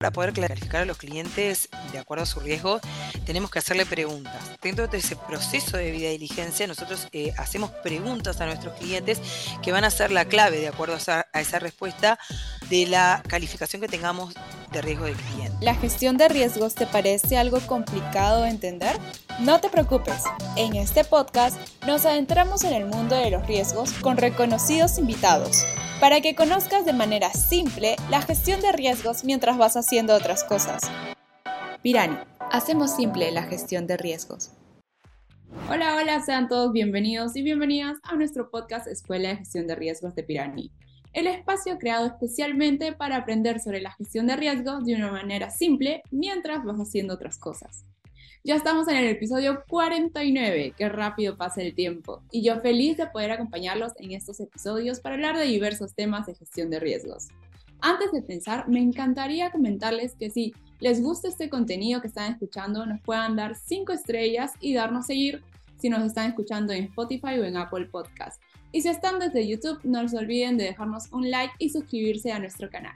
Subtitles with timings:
[0.00, 2.80] Para poder clarificar a los clientes de acuerdo a su riesgo,
[3.26, 4.58] tenemos que hacerle preguntas.
[4.62, 9.20] Dentro de ese proceso de vida diligencia, nosotros eh, hacemos preguntas a nuestros clientes
[9.62, 12.18] que van a ser la clave, de acuerdo a esa, respuesta,
[12.70, 14.32] de la calificación que tengamos
[14.72, 15.56] de riesgo del cliente.
[15.60, 18.96] ¿La gestión de riesgos te parece algo complicado de entender?
[19.40, 20.22] No te preocupes,
[20.56, 25.64] en este podcast nos adentramos en el mundo de los riesgos con reconocidos invitados
[26.00, 30.82] para que conozcas de manera simple la gestión de riesgos mientras vas haciendo otras cosas.
[31.82, 32.16] Pirani,
[32.50, 34.52] hacemos simple la gestión de riesgos.
[35.68, 40.14] Hola, hola, sean todos bienvenidos y bienvenidas a nuestro podcast Escuela de Gestión de Riesgos
[40.14, 40.72] de Pirani,
[41.12, 46.02] el espacio creado especialmente para aprender sobre la gestión de riesgos de una manera simple
[46.10, 47.84] mientras vas haciendo otras cosas.
[48.42, 53.06] Ya estamos en el episodio 49, qué rápido pasa el tiempo, y yo feliz de
[53.06, 57.28] poder acompañarlos en estos episodios para hablar de diversos temas de gestión de riesgos.
[57.82, 62.86] Antes de pensar, me encantaría comentarles que si les gusta este contenido que están escuchando,
[62.86, 65.42] nos puedan dar 5 estrellas y darnos seguir
[65.78, 68.40] si nos están escuchando en Spotify o en Apple Podcast.
[68.72, 72.38] Y si están desde YouTube, no se olviden de dejarnos un like y suscribirse a
[72.38, 72.94] nuestro canal.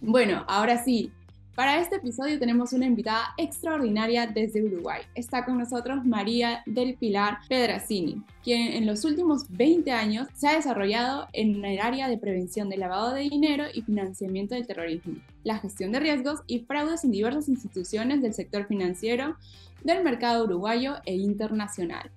[0.00, 1.10] Bueno, ahora sí,
[1.54, 5.02] para este episodio tenemos una invitada extraordinaria desde Uruguay.
[5.14, 10.56] Está con nosotros María del Pilar Pedracini, quien en los últimos 20 años se ha
[10.56, 15.14] desarrollado en el área de prevención del lavado de dinero y financiamiento del terrorismo,
[15.44, 19.36] la gestión de riesgos y fraudes en diversas instituciones del sector financiero,
[19.84, 22.10] del mercado uruguayo e internacional.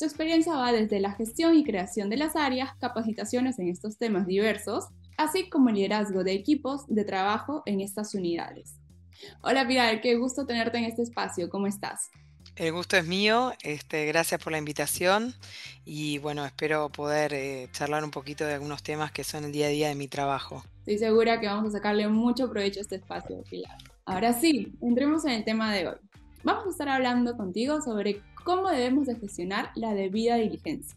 [0.00, 4.26] Su experiencia va desde la gestión y creación de las áreas, capacitaciones en estos temas
[4.26, 4.86] diversos,
[5.18, 8.76] así como el liderazgo de equipos de trabajo en estas unidades.
[9.42, 11.50] Hola Pilar, qué gusto tenerte en este espacio.
[11.50, 12.08] ¿Cómo estás?
[12.56, 15.34] El gusto es mío, este, gracias por la invitación
[15.84, 19.66] y bueno, espero poder eh, charlar un poquito de algunos temas que son el día
[19.66, 20.64] a día de mi trabajo.
[20.78, 23.76] Estoy segura que vamos a sacarle mucho provecho a este espacio, Pilar.
[24.06, 25.96] Ahora sí, entremos en el tema de hoy.
[26.42, 30.96] Vamos a estar hablando contigo sobre cómo debemos de gestionar la debida diligencia.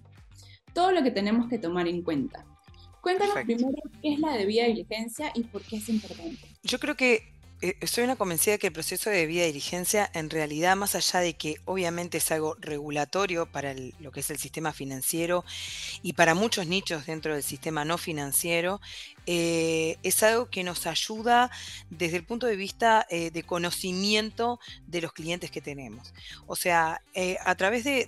[0.73, 2.45] Todo lo que tenemos que tomar en cuenta.
[3.01, 6.40] Cuéntanos primero qué es la debida diligencia y por qué es importante.
[6.63, 7.34] Yo creo que
[7.85, 11.57] soy una convencida que el proceso de debida diligencia, en realidad, más allá de que
[11.66, 15.46] obviamente es algo regulatorio para lo que es el sistema financiero
[16.01, 18.81] y para muchos nichos dentro del sistema no financiero,
[19.25, 21.50] eh, es algo que nos ayuda
[21.90, 26.13] desde el punto de vista eh, de conocimiento de los clientes que tenemos.
[26.45, 28.06] O sea, eh, a través de,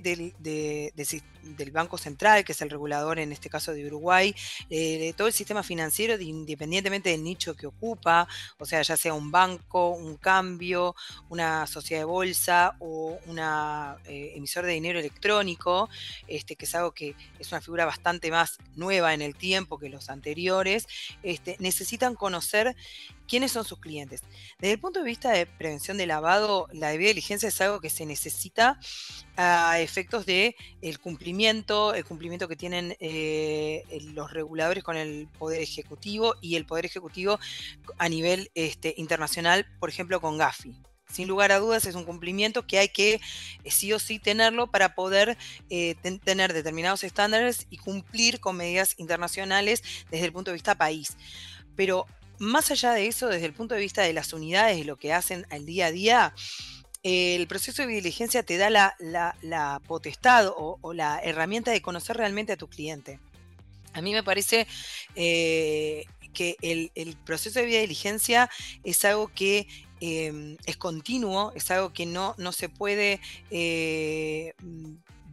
[1.58, 4.36] del Banco Central, que es el regulador en este caso de Uruguay,
[4.70, 8.28] de todo el sistema financiero, independientemente del nicho que ocupa,
[8.58, 10.96] o sea, ya sea un banco, un cambio,
[11.30, 15.90] una sociedad de bolsa o una emisor de dinero electrónico,
[16.28, 19.90] este, que es algo que es una figura bastante más nueva en el tiempo que
[19.90, 20.88] los anteriores,
[21.24, 22.76] este, necesitan conocer
[23.28, 24.22] quiénes son sus clientes.
[24.60, 27.90] Desde el punto de vista de prevención de lavado, la debida diligencia es algo que
[27.90, 28.80] se necesita
[29.38, 30.56] a efectos de
[31.02, 36.86] cumplimiento, el cumplimiento que tienen eh, los reguladores con el Poder Ejecutivo y el Poder
[36.86, 37.40] Ejecutivo
[37.98, 40.76] a nivel este, internacional, por ejemplo, con Gafi
[41.16, 43.22] sin lugar a dudas es un cumplimiento que hay que
[43.64, 45.38] eh, sí o sí tenerlo para poder
[45.70, 49.82] eh, tener determinados estándares y cumplir con medidas internacionales
[50.12, 51.16] desde el punto de vista país.
[51.76, 52.06] Pero
[52.40, 55.14] más allá de eso, desde el punto de vista de las unidades y lo que
[55.14, 56.34] hacen al día a día,
[57.04, 62.58] el proceso de diligencia te da la, potestad o, la herramienta de conocer realmente a
[62.58, 63.20] tu cliente.
[63.94, 64.68] A mí me parece
[65.16, 68.50] eh, que el, proceso de diligencia
[68.84, 69.68] es algo que
[70.02, 74.54] Em, es continuo, es algo que no, no se puede eh,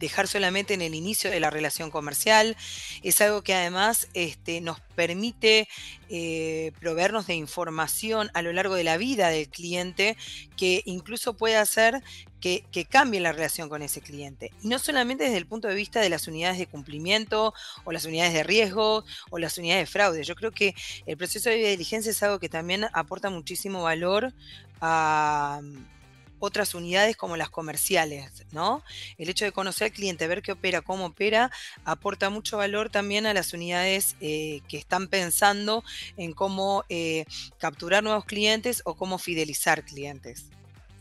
[0.03, 2.57] dejar solamente en el inicio de la relación comercial,
[3.03, 5.69] es algo que además este, nos permite
[6.09, 10.17] eh, proveernos de información a lo largo de la vida del cliente
[10.57, 12.03] que incluso puede hacer
[12.41, 14.51] que, cambie la relación con ese cliente.
[14.61, 17.53] Y no solamente desde el punto de vista de las unidades de cumplimiento
[17.85, 20.23] o las unidades de riesgo o las unidades de fraude.
[20.25, 20.75] Yo creo que
[21.05, 24.33] el proceso de diligencia es algo que también aporta muchísimo valor
[24.81, 25.61] a
[26.45, 28.83] otras unidades como las comerciales, ¿no?
[29.17, 31.49] El hecho de conocer al cliente, ver qué opera, cómo opera,
[31.85, 35.85] aporta mucho valor también a las unidades eh, que están pensando
[36.17, 37.23] en cómo eh,
[37.59, 40.47] capturar nuevos clientes o cómo fidelizar clientes.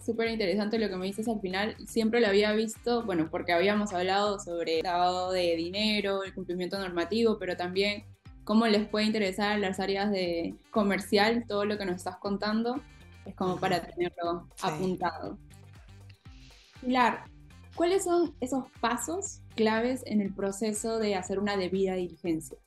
[0.07, 1.75] Súper interesante lo que me dices al final.
[1.89, 7.39] Siempre lo había visto, bueno, porque habíamos hablado sobre lavado de dinero, el cumplimiento normativo,
[7.41, 8.05] pero también
[8.45, 12.81] cómo les puede interesar las áreas de comercial todo lo que nos estás contando
[13.27, 15.39] es como para tenerlo apuntado.
[16.81, 17.25] Pilar,
[17.75, 22.59] ¿cuáles son esos pasos claves en el proceso de hacer una debida diligencia?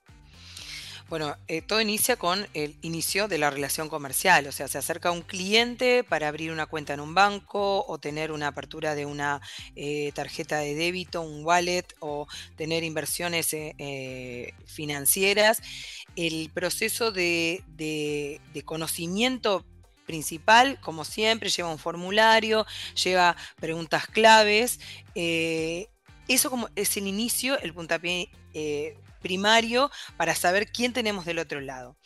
[1.07, 5.11] Bueno, eh, todo inicia con el inicio de la relación comercial, o sea, se acerca
[5.11, 9.39] un cliente para abrir una cuenta en un banco o tener una apertura de una
[9.75, 12.25] eh, tarjeta de débito, un wallet o
[12.55, 15.61] tener inversiones eh, financieras.
[16.15, 17.61] El proceso de,
[18.65, 19.63] conocimiento
[20.05, 22.65] principal, como siempre, lleva un formulario,
[23.03, 24.79] lleva preguntas claves.
[25.15, 28.29] eso como es el inicio, el puntapié
[29.25, 31.97] primario para saber quién tenemos del otro lado.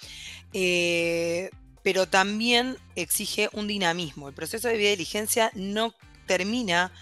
[0.54, 1.50] Eh,
[1.84, 4.30] pero también exige un dinamismo.
[4.30, 5.94] El proceso de vida diligencia no
[6.28, 6.94] termina,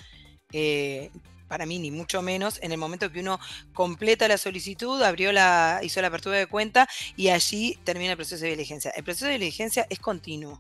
[0.54, 1.12] eh,
[1.48, 3.40] para mí ni mucho menos, en el momento que uno
[3.74, 8.44] completa la solicitud, abrió la, hizo la apertura de cuenta y allí termina el proceso
[8.44, 8.90] de diligencia.
[8.96, 10.60] El proceso de diligencia es continuo.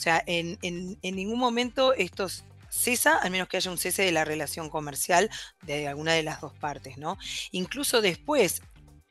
[0.00, 4.12] O sea, en, en ningún momento estos cesa, al menos que haya un cese de
[4.12, 5.28] la relación comercial
[5.60, 7.18] de alguna de las dos partes, ¿no?
[7.50, 8.62] Incluso después,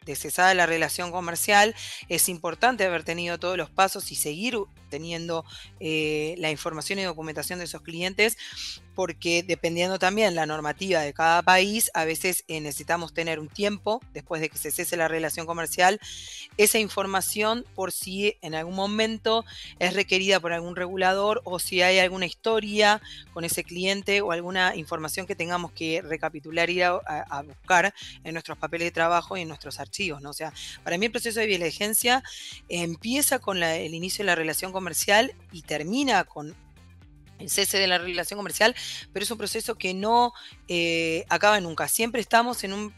[0.04, 1.76] de cesada la relación comercial,
[2.08, 4.58] es importante haber tenido todos los pasos y seguir
[4.90, 5.46] teniendo
[5.80, 8.38] eh, la información y documentación de esos clientes
[9.00, 14.02] porque dependiendo también la normativa de cada país, a veces eh, necesitamos tener un tiempo
[14.14, 16.02] después de que se cese la relación comercial,
[16.58, 19.46] esa información por si en algún momento
[19.80, 23.02] es requerida por algún regulador o si hay alguna historia
[23.32, 27.94] con ese cliente o alguna información que tengamos que recapitular ir a, buscar
[28.26, 30.22] en nuestros papeles de trabajo y en nuestros archivos.
[30.22, 30.32] ¿no?
[30.32, 30.52] O sea,
[30.84, 32.22] para mí el proceso de diligencia
[32.68, 34.79] empieza con el inicio de la relación comercial
[35.52, 36.56] y termina con
[37.40, 38.76] el cese de la relación comercial,
[39.14, 40.34] pero es un proceso que no
[40.68, 41.88] eh, acaba nunca.
[41.88, 42.94] Siempre estamos en un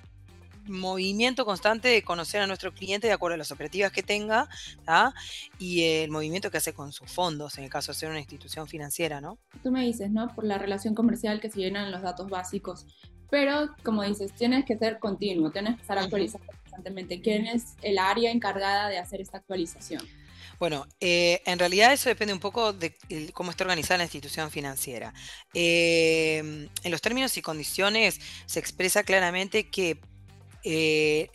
[0.67, 4.47] movimiento constante de conocer a nuestro cliente de acuerdo a las operativas que tenga
[5.57, 8.67] y el movimiento que hace con sus fondos, en el caso de ser una institución
[8.67, 9.37] financiera, ¿no?
[9.63, 10.33] Tú me dices, ¿no?
[10.33, 12.85] Por la relación comercial que se llenan los datos básicos,
[13.29, 16.51] pero como dices, tienes que ser continuo, tienes que estar actualizando
[17.21, 20.01] ¿Quién es el área encargada de hacer esta actualización?
[20.59, 22.93] Bueno, eh, en realidad eso depende un poco de
[23.33, 25.11] cómo está organizada la institución financiera.
[25.55, 29.97] Em, en los términos y condiciones se expresa claramente que
[30.63, 31.29] eh,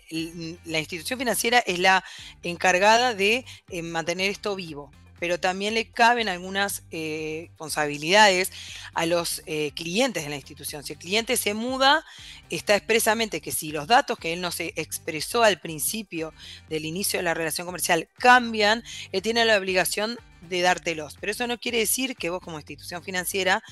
[0.64, 2.04] la institución financiera es la
[2.44, 8.52] encargada de eh, mantener esto vivo pero también le caben algunas eh, responsabilidades
[8.94, 10.84] a los eh, clientes de la institución.
[10.84, 12.04] Si el cliente se muda,
[12.50, 16.32] está expresamente que si los datos que él no se expresó al principio
[16.68, 18.82] del inicio de la relación comercial cambian,
[19.12, 20.18] él tiene la obligación
[20.48, 21.16] de dártelos.
[21.20, 23.62] Pero eso no quiere decir que vos como institución financiera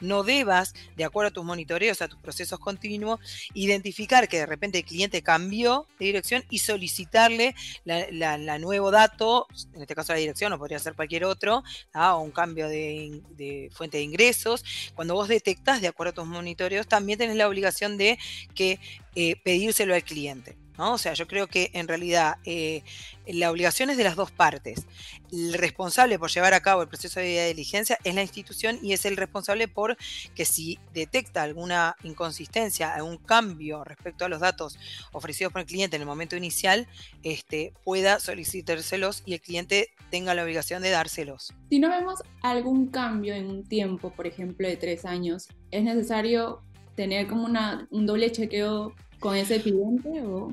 [0.00, 3.20] no debas, de acuerdo a tus monitoreos, a tus procesos continuos,
[3.54, 7.54] identificar que de repente el cliente cambió de dirección y solicitarle
[7.84, 12.16] la, nuevo dato, en este caso la dirección, o podría ser cualquier otro, ¿ah?
[12.16, 14.64] o un cambio de, fuente de ingresos.
[14.94, 18.18] Cuando vos detectas, de acuerdo a tus monitoreos, también tenés la obligación de
[18.54, 18.80] que
[19.14, 20.57] eh, pedírselo al cliente.
[20.78, 22.82] O sea, yo creo que en realidad eh,
[23.26, 24.86] la obligación es de las dos partes.
[25.32, 29.04] El responsable por llevar a cabo el proceso de diligencia es la institución y es
[29.04, 29.96] el responsable por
[30.34, 34.78] que si detecta alguna inconsistencia, algún cambio respecto a los datos
[35.12, 36.86] ofrecidos por el cliente en el momento inicial,
[37.24, 41.52] este, pueda solicitárselos y el cliente tenga la obligación de dárselos.
[41.70, 46.62] Si no vemos algún cambio en un tiempo, por ejemplo, de tres años, es necesario
[46.94, 47.48] tener como
[47.90, 50.08] un doble chequeo con ese cliente?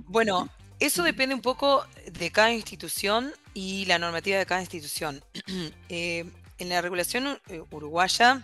[0.07, 5.23] Bueno, eso depende un poco de cada institución y la normativa de cada institución.
[5.89, 6.25] Eh,
[6.57, 8.43] en la regulación eh, uruguaya,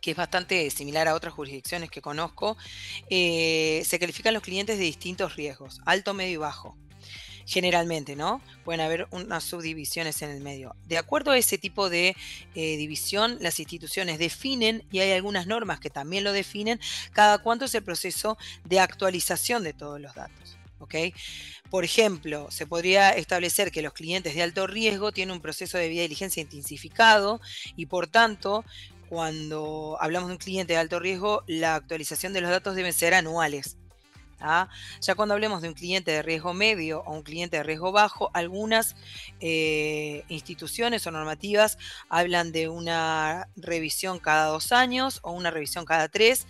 [0.00, 2.56] que es bastante similar a otras jurisdicciones que conozco,
[3.10, 6.76] eh, se califican los clientes de distintos riesgos, alto, medio y bajo
[7.46, 8.40] generalmente, ¿no?
[8.64, 10.74] Pueden haber unas subdivisiones en el medio.
[10.86, 12.16] De acuerdo a ese tipo de
[12.54, 16.80] eh, división, las instituciones definen, y hay algunas normas que también lo definen,
[17.12, 20.58] cada cuánto es el proceso de actualización de todos los datos.
[21.70, 25.88] Por ejemplo, se podría establecer que los clientes de alto riesgo tienen un proceso de
[25.88, 27.40] vida diligencia intensificado
[27.76, 28.64] y por tanto
[29.08, 33.14] cuando hablamos de un cliente de alto riesgo, la actualización de los datos deben ser
[33.14, 33.76] anuales.
[34.44, 34.68] ¿Ah?
[35.00, 38.30] Ya cuando hablemos de un cliente de riesgo medio o un cliente de riesgo bajo,
[38.34, 38.94] algunas
[39.40, 46.08] eh, instituciones o normativas hablan de una revisión cada dos años o una revisión cada
[46.08, 46.46] tres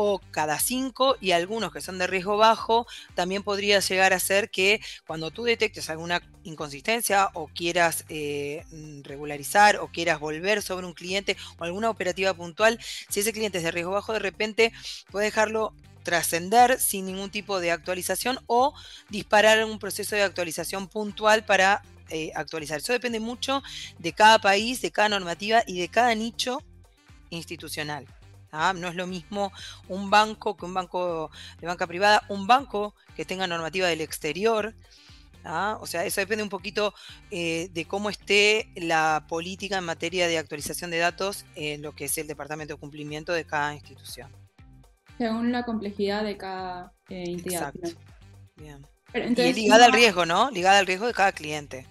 [0.00, 4.48] o cada cinco y algunos que son de riesgo bajo, también podría llegar a ser
[4.48, 8.64] que cuando tú detectes alguna inconsistencia o quieras eh,
[9.02, 12.78] regularizar o quieras volver sobre un cliente o alguna operativa puntual,
[13.08, 14.72] si ese cliente es de riesgo bajo, de repente
[15.10, 15.74] puede dejarlo
[16.08, 18.72] trascender sin ningún tipo de actualización o
[19.10, 22.78] disparar un proceso de actualización puntual para eh, actualizar.
[22.78, 23.62] Eso depende mucho
[23.98, 26.62] de cada país, de cada normativa y de cada nicho
[27.28, 28.06] institucional.
[28.52, 28.72] ¿ah?
[28.74, 29.52] No es lo mismo
[29.86, 34.74] un banco que un banco de banca privada, un banco que tenga normativa del exterior,
[35.80, 36.94] O sea, eso depende un poquito
[37.30, 42.06] eh, de cómo esté la política en materia de actualización de datos en lo que
[42.06, 44.47] es el departamento de cumplimiento de cada institución.
[45.18, 47.74] Según la complejidad de cada eh, entidad.
[47.74, 48.00] Exacto.
[48.56, 48.86] Bien.
[49.14, 50.50] y ligada al riesgo, ¿no?
[50.50, 51.86] Ligada al riesgo de cada cliente.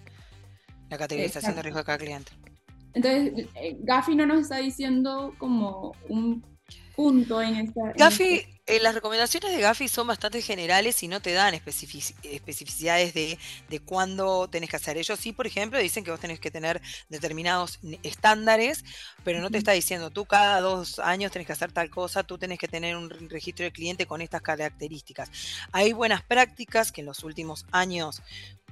[0.88, 2.32] La categorización de riesgo de cada cliente.
[2.94, 6.42] Entonces, eh, Gafi no nos está diciendo como un
[6.98, 7.92] punto en esta...
[7.94, 13.38] Gafi, este las recomendaciones de Gafi son bastante generales y no te dan especificidades de,
[13.68, 14.96] de cuándo tenés que hacer.
[14.96, 18.84] Ellos sí, por ejemplo, dicen que vos tenés que tener determinados estándares,
[19.22, 22.36] pero no te está diciendo tú cada dos años tenés que hacer tal cosa, tú
[22.36, 25.30] tenés que tener un registro de cliente con estas características.
[25.70, 28.22] Hay buenas prácticas que en los últimos años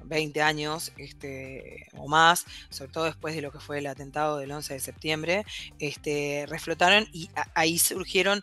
[0.06, 4.52] 20 años este, o más, sobre todo después de lo que fue el atentado del
[4.52, 5.46] 11 de septiembre,
[5.78, 8.42] este, reflotaron y ahí surgieron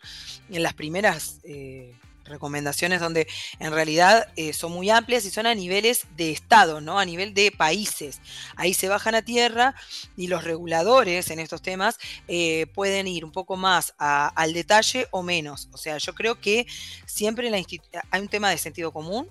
[0.50, 1.94] las primeras eh,
[2.26, 3.28] recomendaciones donde
[3.60, 7.00] en realidad eh, son muy amplias y son a niveles de Estado, ¿no?
[7.00, 8.22] A nivel de países.
[8.56, 9.76] Ahí se bajan a tierra
[10.16, 15.24] y los reguladores en estos temas eh, pueden ir un poco más al detalle o
[15.24, 15.70] menos.
[15.74, 16.66] O sea, yo creo que
[17.06, 19.30] siempre la hay un tema de sentido común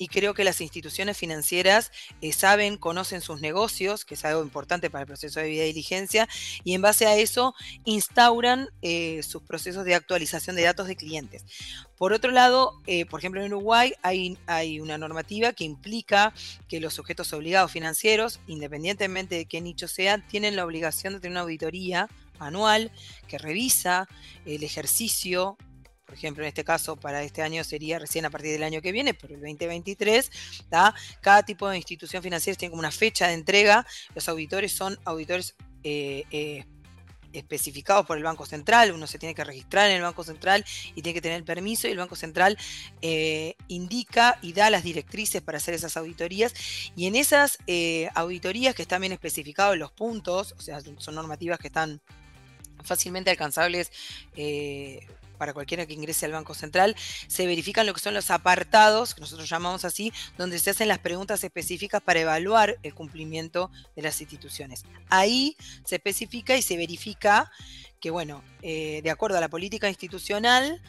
[0.00, 1.92] y creo que las instituciones financieras
[2.22, 6.26] eh, saben, conocen sus negocios, que es algo importante para el proceso de vida diligencia,
[6.64, 7.54] y en base a eso
[7.84, 11.44] instauran eh, sus procesos de actualización de datos de clientes.
[11.98, 16.32] Por otro lado, eh, por ejemplo, en Uruguay hay, hay, una normativa que implica
[16.66, 21.32] que los sujetos obligados financieros, independientemente de qué nicho sean, tienen la obligación de tener
[21.32, 22.90] una auditoría anual
[23.28, 24.08] que revisa
[24.46, 25.58] el ejercicio
[26.10, 28.90] por ejemplo, en este caso para este año sería recién a partir del año que
[28.90, 30.28] viene, por el 2023,
[31.20, 35.54] cada tipo de institución financiera tiene como una fecha de entrega, los auditores son auditores
[35.84, 36.64] eh, eh,
[37.32, 40.64] especificados por el Banco Central, uno se tiene que registrar en el Banco Central
[40.96, 42.58] y tiene que tener permiso y el Banco Central
[43.02, 46.52] eh, indica y da las directrices para hacer esas auditorías.
[46.96, 47.58] Y en esas
[48.16, 52.00] auditorías que están bien especificados los puntos, o sea, son normativas que están
[52.82, 53.92] fácilmente alcanzables
[55.40, 56.94] para cualquiera que ingrese al Banco Central,
[57.26, 60.98] se verifican lo que son los apartados, que nosotros llamamos así, donde se hacen las
[60.98, 64.84] preguntas específicas para evaluar el cumplimiento de las instituciones.
[65.08, 65.56] Ahí
[65.86, 67.50] se especifica y se verifica
[68.00, 70.82] que, bueno, eh, de acuerdo a la política institucional,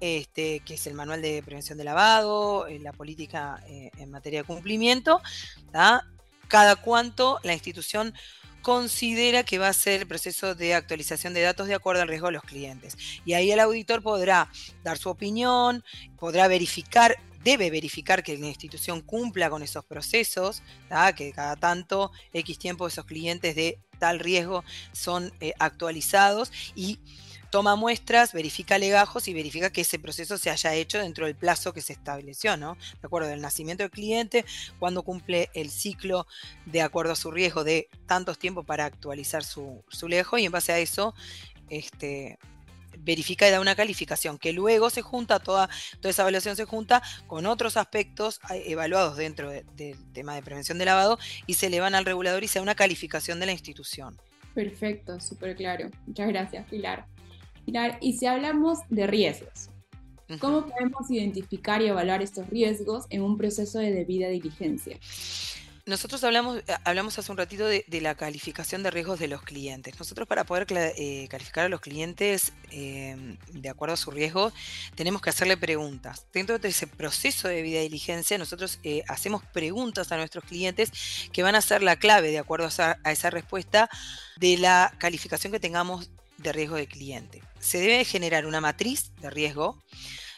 [0.00, 4.40] este, que es el manual de prevención de lavado, eh, la política eh, en materia
[4.40, 5.20] de cumplimiento,
[6.48, 8.14] cada cuánto la institución
[8.64, 12.28] considera que va a ser el proceso de actualización de datos de acuerdo al riesgo
[12.28, 12.96] de los clientes.
[13.26, 14.50] Y ahí el auditor podrá
[14.82, 15.84] dar su opinión,
[16.18, 20.62] podrá verificar debe verificar que la institución cumpla con esos procesos,
[21.14, 27.00] que cada tanto X tiempo esos clientes de tal riesgo son eh, actualizados y
[27.54, 31.72] toma muestras, verifica legajos y verifica que ese proceso se haya hecho dentro del plazo
[31.72, 32.76] que se estableció, ¿no?
[33.00, 34.44] De acuerdo del nacimiento del cliente,
[34.80, 36.26] cuando cumple el ciclo
[36.66, 40.50] de acuerdo a su riesgo de tantos tiempos para actualizar su, su legajo y en
[40.50, 41.14] base a eso,
[41.70, 42.40] este,
[42.98, 45.70] verifica y da una calificación que luego se junta, toda,
[46.00, 50.76] toda esa evaluación se junta con otros aspectos eh, evaluados dentro del tema de prevención
[50.76, 53.52] de lavado y se le van al regulador y se da una calificación de la
[53.52, 54.20] institución.
[54.54, 55.88] Perfecto, súper claro.
[56.04, 57.13] Muchas gracias, Pilar
[58.00, 59.70] y si hablamos de riesgos,
[60.40, 64.98] ¿cómo podemos identificar y evaluar estos riesgos en un proceso de debida diligencia?
[65.86, 69.98] Nosotros hablamos, eh, hablamos hace un ratito de, la calificación de riesgos de los clientes.
[69.98, 74.50] Nosotros para poder eh, calificar a los clientes em, de acuerdo a su riesgo,
[74.94, 76.26] tenemos que hacerle preguntas.
[76.32, 80.90] Dentro de ese proceso de debida diligencia, nosotros eh, hacemos preguntas a nuestros clientes
[81.32, 83.90] que van a ser la clave, de acuerdo a esa respuesta,
[84.38, 87.42] de la calificación que tengamos de riesgo de cliente.
[87.58, 89.78] Se debe generar una matriz de riesgo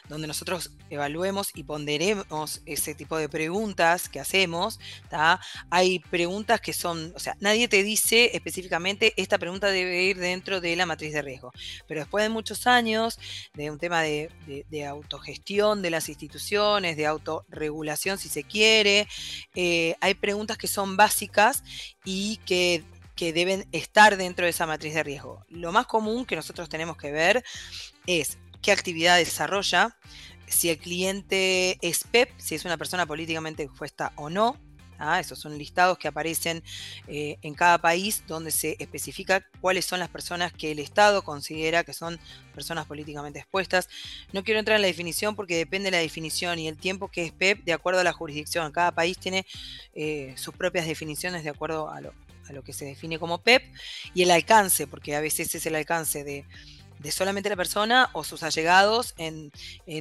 [0.08, 4.78] donde nosotros evaluemos y ponderemos ese tipo de preguntas que hacemos.
[5.70, 10.60] Hay preguntas que son, o sea, nadie te dice específicamente esta pregunta debe ir dentro
[10.60, 11.52] de la matriz de riesgo,
[11.86, 13.18] pero después de muchos años
[13.54, 14.30] de un tema de,
[14.86, 19.08] autogestión de las instituciones, de autorregulación si se quiere,
[19.54, 21.64] eh, hay preguntas que son básicas
[22.04, 22.84] y que
[23.16, 25.44] que deben estar dentro de esa matriz de riesgo.
[25.48, 27.42] Lo más común que nosotros tenemos que ver
[28.06, 29.96] es qué actividad desarrolla,
[30.46, 34.60] si el cliente es PEP, si es una persona políticamente expuesta o no.
[34.98, 35.20] ¿ah?
[35.20, 36.62] esos son listados que aparecen
[37.06, 41.84] eh, en cada país donde se especifica cuáles son las personas que el Estado considera
[41.84, 42.18] que son
[42.54, 43.88] personas políticamente expuestas.
[44.32, 47.24] No quiero entrar en la definición porque depende de la definición y el tiempo que
[47.24, 48.72] es PEP de acuerdo a la jurisdicción.
[48.72, 49.46] Cada país tiene
[49.94, 52.12] eh, sus propias definiciones de acuerdo a lo,
[52.48, 53.62] a lo que se define como PEP,
[54.14, 56.44] y el alcance, porque a veces es el alcance de,
[56.98, 59.52] de solamente la persona o sus allegados en,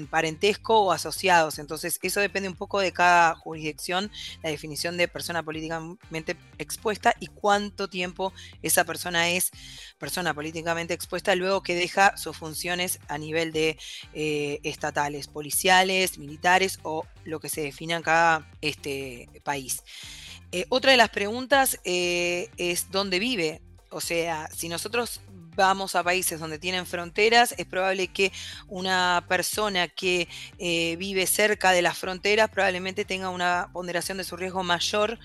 [0.08, 1.60] parentesco o asociados.
[1.60, 4.12] Entonces, eso depende un poco de cada jurisdicción,
[4.44, 9.52] la definición de persona políticamente expuesta y cuánto tiempo esa persona es
[9.98, 13.78] persona políticamente expuesta luego que deja sus funciones a nivel de
[14.14, 19.84] eh, estatales, policiales, militares o lo que se defina en cada este, país.
[20.52, 23.62] Eh, otra de las preguntas eh, es dónde vive.
[23.90, 25.22] O sea, si nosotros
[25.56, 28.32] vamos a países donde tienen fronteras, es probable que
[28.68, 34.36] una persona que eh, vive cerca de las fronteras probablemente tenga una ponderación de su
[34.36, 35.18] riesgo mayor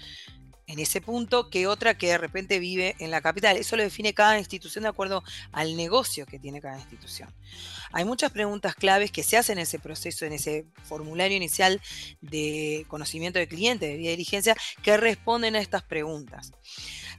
[0.70, 3.56] en ese punto que otra que de repente vive en la capital.
[3.56, 7.28] Eso lo define cada institución de acuerdo al negocio que tiene cada institución.
[7.92, 11.80] Hay muchas preguntas claves que se hacen en ese proceso, en ese formulario inicial
[12.20, 16.52] de conocimiento de cliente, de vía diligencia, que responden a estas preguntas.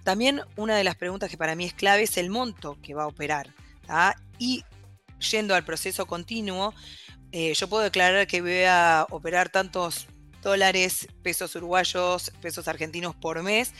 [0.03, 3.03] También una de las preguntas que para mí es clave es el monto que va
[3.03, 3.53] a operar.
[4.39, 4.63] Y
[5.29, 6.73] yendo al proceso continuo,
[7.33, 10.07] eh, yo puedo declarar que voy a operar tantos
[10.41, 13.73] dólares, pesos uruguayos, pesos argentinos por mes,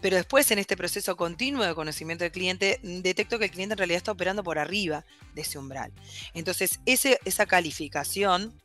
[0.00, 3.78] pero después en este proceso continuo de conocimiento del cliente, detecto que el cliente en
[3.78, 5.92] realidad está operando por arriba de ese umbral.
[6.34, 8.60] Entonces, esa calificación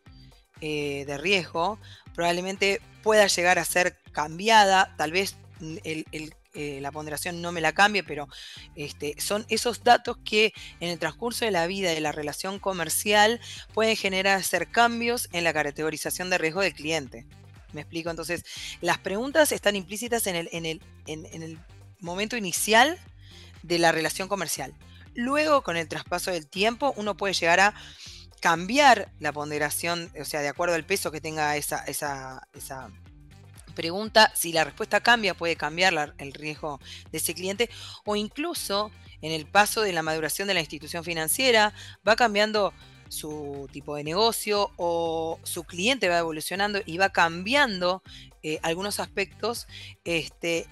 [0.62, 1.80] eh, de riesgo
[2.14, 5.38] probablemente pueda llegar a ser cambiada, tal vez
[5.86, 8.28] el, eh, la ponderación no me la cambie, pero
[8.76, 10.52] este, son esos datos que
[10.82, 13.40] en el transcurso de la vida de la relación comercial
[13.74, 17.26] pueden generar hacer cambios en la categorización de riesgo del cliente.
[17.72, 18.10] ¿Me explico?
[18.10, 18.44] Entonces,
[18.82, 21.60] las preguntas están implícitas en el, en el, en el
[22.02, 23.00] momento inicial
[23.64, 24.74] de la relación comercial.
[25.16, 27.74] Luego, con el traspaso del tiempo, uno puede llegar a
[28.42, 32.90] cambiar la ponderación, o sea, de acuerdo al peso que tenga esa, esa, esa
[33.70, 36.80] pregunta si la respuesta cambia, puede cambiar el riesgo
[37.12, 37.70] de ese cliente
[38.06, 41.74] o incluso en el paso de la maduración de la institución financiera
[42.08, 42.74] va cambiando
[43.10, 48.04] su tipo de negocio o su cliente va evolucionando y va cambiando
[48.44, 49.68] eh, algunos aspectos
[50.04, 50.68] este,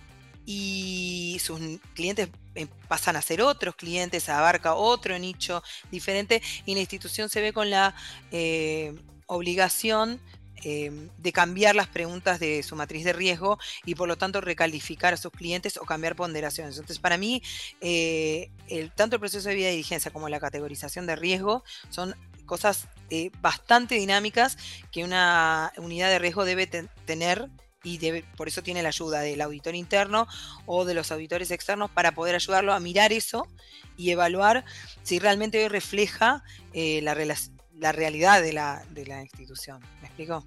[0.46, 1.60] y sus
[1.94, 5.62] clientes eh, pasan a ser otros clientes, abarca otro nicho
[5.92, 7.96] diferente y la institución se ve con la
[8.32, 8.96] eh,
[9.26, 10.22] obligación
[10.64, 15.14] Em, de cambiar las preguntas de su matriz de riesgo y por lo tanto recalificar
[15.14, 16.76] a sus clientes o cambiar ponderaciones.
[16.76, 17.44] Entonces, para mí,
[17.80, 18.50] eh,
[18.96, 22.16] tanto el proceso de vida de diligencia como la categorización de riesgo son
[22.46, 24.58] cosas eh, bastante dinámicas
[24.92, 27.50] que una unidad de riesgo debe tener
[27.84, 28.00] y
[28.36, 30.28] por eso tiene la ayuda del auditor interno
[30.66, 33.48] o de los auditores externos para poder ayudarlo a mirar eso
[33.96, 34.66] y evaluar
[35.04, 36.44] si realmente hoy refleja
[36.74, 39.82] eh, la, relación la realidad de la, de la institución.
[40.02, 40.44] ¿Me explico?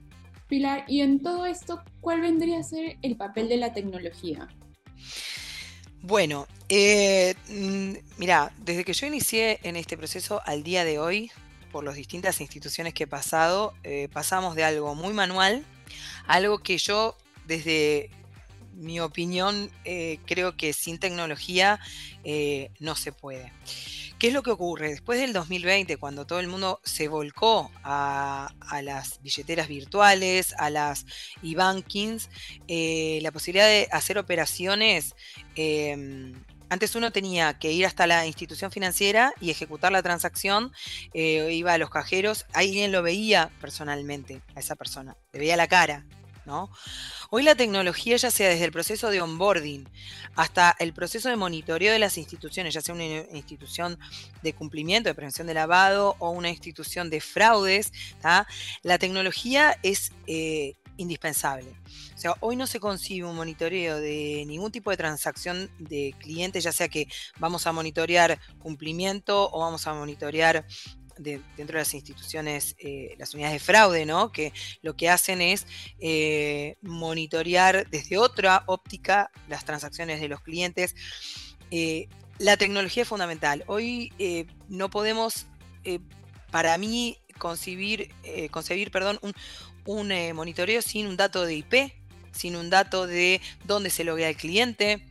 [0.49, 4.49] Pilar, y en todo esto, ¿cuál vendría a ser el papel de la tecnología?
[6.03, 11.31] Bueno, eh, mm, mira, desde que yo inicié en este proceso al día de hoy,
[11.71, 15.64] por las distintas instituciones que he pasado, eh, pasamos de algo muy manual
[16.27, 17.16] a algo que yo,
[17.47, 18.11] desde
[18.74, 21.80] mi opinión, eh, creo que sin tecnología
[22.78, 23.52] no se puede.
[24.20, 24.90] ¿Qué es lo que ocurre?
[24.90, 28.52] Después del 2020, cuando todo el mundo se volcó a,
[28.83, 31.06] las billeteras virtuales, a las
[31.42, 32.28] e-bankings,
[32.68, 35.14] eh, la posibilidad de hacer operaciones,
[35.54, 36.35] em,
[36.68, 40.70] antes uno tenía que ir hasta la institución financiera y ejecutar la transacción,
[41.14, 45.66] eh, iba a los cajeros, alguien lo veía personalmente a esa persona, le veía la
[45.66, 46.04] cara,
[47.30, 49.88] Hoy la tecnología, ya sea desde el proceso de onboarding
[50.34, 53.98] hasta el proceso de monitoreo de las instituciones, ya sea una institución
[54.42, 57.92] de cumplimiento, de prevención de lavado o una institución de fraudes,
[58.82, 61.70] la tecnología es eh, indispensable.
[62.14, 66.64] O sea, hoy no se concibe un monitoreo de ningún tipo de transacción de clientes,
[66.64, 67.08] ya sea que
[67.38, 70.66] vamos a monitorear cumplimiento o vamos a monitorear
[71.20, 74.33] dentro de las instituciones, eh, las unidades de fraude, ¿no?
[74.33, 74.52] Que
[74.83, 75.66] lo que hacen es
[75.98, 80.94] eh, monitorear desde otra óptica las transacciones de los clientes.
[81.70, 83.64] Eh, la tecnología es fundamental.
[83.66, 84.12] Hoy
[84.68, 85.46] no podemos,
[86.50, 88.11] para mí, concebir,
[88.50, 89.35] concebir perdón, un,
[89.85, 91.74] un monitoreo sin un dato de IP,
[92.33, 95.06] sin un dato de dónde se loguea el cliente,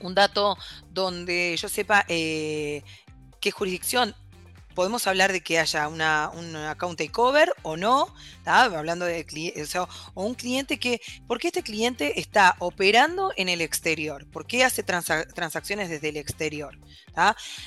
[0.00, 0.56] un dato
[0.88, 2.84] donde yo sepa qué
[3.52, 4.14] jurisdicción
[4.74, 9.24] podemos hablar de que haya una, un account takeover o no, hablando de
[9.78, 14.26] o, o, un cliente que, ¿por qué este cliente está operando en el exterior?
[14.26, 16.78] ¿Por qué hace transacciones desde el exterior?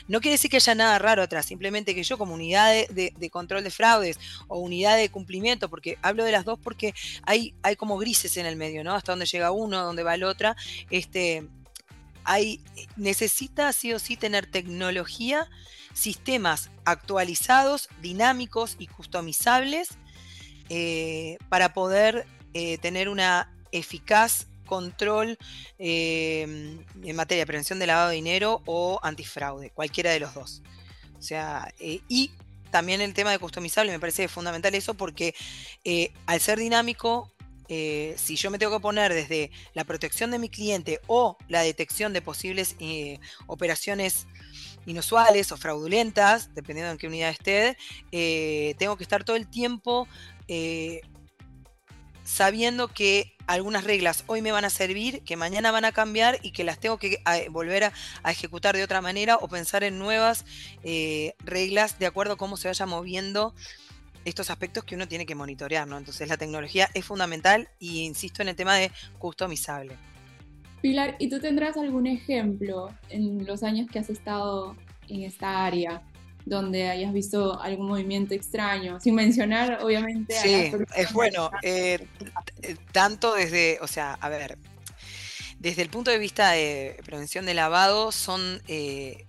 [0.08, 3.64] No quiere decir que haya nada raro atrás, simplemente que yo como unidad de, control
[3.64, 7.98] de fraudes o unidad de cumplimiento, porque hablo de las dos porque hay, hay como
[7.98, 8.94] grises en el medio, ¿no?
[8.94, 10.56] Hasta dónde llega uno, dónde va el otra,
[10.90, 11.48] este
[12.26, 12.62] hay,
[12.98, 15.50] necesita sí o sí tener tecnología,
[15.94, 19.90] sistemas actualizados, dinámicos y customizables
[20.70, 25.38] eh, para poder eh, tener una eficaz control
[25.78, 30.64] en materia de prevención de lavado de dinero o antifraude, cualquiera de los dos.
[31.20, 32.32] O sea, eh, y
[32.72, 35.36] también el tema de customizable me parece fundamental eso porque
[36.26, 37.32] al ser dinámico
[37.68, 41.62] eh, si yo me tengo que poner desde la protección de mi cliente o la
[41.62, 44.28] detección de posibles eh, operaciones
[44.86, 47.78] inusuales o fraudulentas, dependiendo en qué unidad esté,
[48.12, 50.08] eh, tengo que estar todo el tiempo
[52.24, 56.52] sabiendo que algunas reglas hoy me van a servir, que mañana van a cambiar y
[56.52, 60.46] que las tengo que volver a, ejecutar de otra manera o pensar en nuevas
[61.40, 63.56] reglas de acuerdo a cómo se vaya moviendo
[64.26, 65.98] estos aspectos que uno tiene que monitorear, ¿no?
[65.98, 69.96] Entonces la tecnología es fundamental y insisto en el tema de customizable.
[70.82, 74.76] Pilar, ¿y tú tendrás algún ejemplo en los años que has estado
[75.08, 76.04] en esta área
[76.46, 79.00] donde hayas visto algún movimiento extraño?
[79.00, 80.36] Sin mencionar, obviamente.
[80.36, 81.50] Sí, es bueno.
[81.64, 82.06] Eh,
[82.92, 84.58] tanto desde, o sea, a ver,
[85.60, 89.28] desde el punto de vista de prevención de lavado, son eh,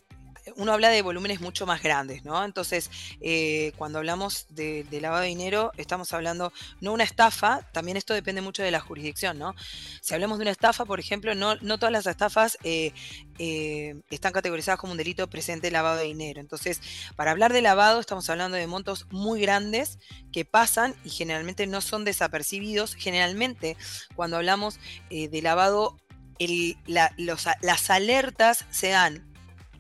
[0.55, 2.45] uno habla de volúmenes mucho más grandes, ¿no?
[2.45, 8.15] Entonces, eh, cuando hablamos de, lavado de dinero, estamos hablando no una estafa, también esto
[8.15, 9.55] depende mucho de la jurisdicción, ¿no?
[10.01, 12.93] Si hablamos de una estafa, por ejemplo, no, no todas las estafas eh,
[13.39, 16.41] eh, están categorizadas como un delito presente de lavado de dinero.
[16.41, 16.81] Entonces,
[17.17, 19.99] para hablar de lavado, estamos hablando de montos muy grandes
[20.33, 22.95] que pasan y generalmente no son desapercibidos.
[22.95, 23.77] Generalmente,
[24.15, 24.79] cuando hablamos
[25.11, 25.97] de lavado,
[26.39, 29.36] las alertas se dan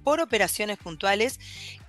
[0.07, 1.40] por operaciones puntuales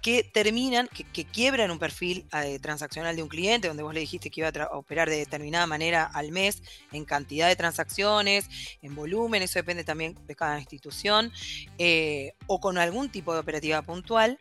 [0.01, 4.31] que terminan, que, quiebran un perfil eh, transaccional de un cliente, donde vos le dijiste
[4.31, 8.49] que iba a operar de determinada manera al mes, en cantidad de transacciones,
[8.81, 11.31] en volumen, eso depende también de cada institución,
[11.77, 14.39] eh, o con algún tipo de operativa puntual.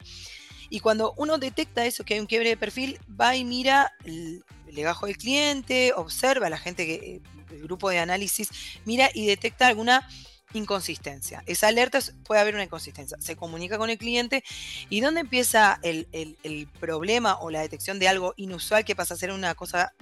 [0.71, 4.43] Y cuando uno detecta eso, que hay un quiebre de perfil, va y mira el
[4.73, 8.49] legajo del cliente, observa a la gente, que, el grupo de análisis,
[8.87, 10.09] mira y detecta alguna
[10.57, 11.43] inconsistencia.
[11.47, 13.17] Esa alerta puede haber una inconsistencia.
[13.21, 14.43] Se comunica con el cliente
[14.89, 16.07] y dónde empieza el,
[16.81, 19.93] problema o la detección de algo inusual que pasa a ser una cosa,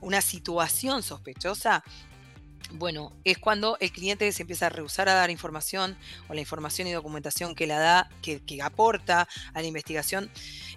[0.00, 1.84] una situación sospechosa.
[2.74, 5.96] Bueno, es cuando el cliente se empieza a rehusar a dar información
[6.28, 10.30] o la información y documentación que la da, que, que aporta a la investigación,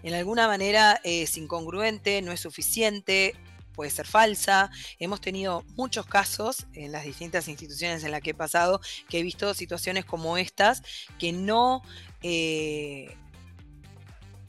[0.04, 3.36] en alguna manera es incongruente, no es suficiente,
[3.76, 4.72] puede ser falsa.
[5.00, 9.24] Hemos tenido muchos casos en las distintas instituciones en las que he pasado que he
[9.24, 10.82] visto situaciones como estas
[11.20, 11.82] que no
[12.24, 13.16] eh,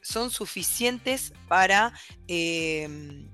[0.02, 1.92] son suficientes para
[2.28, 3.28] em,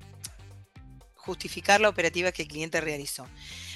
[1.14, 3.26] justificar la operativa que el cliente realizó.